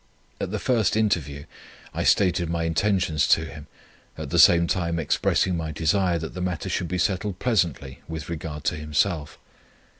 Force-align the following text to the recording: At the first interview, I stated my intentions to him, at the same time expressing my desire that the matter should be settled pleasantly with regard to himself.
At 0.39 0.49
the 0.49 0.57
first 0.57 0.97
interview, 0.97 1.43
I 1.93 2.03
stated 2.05 2.49
my 2.49 2.63
intentions 2.63 3.27
to 3.27 3.45
him, 3.45 3.67
at 4.17 4.31
the 4.31 4.39
same 4.39 4.65
time 4.65 4.97
expressing 4.97 5.55
my 5.55 5.71
desire 5.71 6.17
that 6.17 6.33
the 6.33 6.41
matter 6.41 6.69
should 6.69 6.87
be 6.87 6.97
settled 6.97 7.37
pleasantly 7.37 8.01
with 8.07 8.27
regard 8.27 8.63
to 8.63 8.77
himself. 8.77 9.37